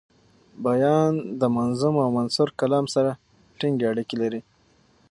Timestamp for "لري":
4.21-4.41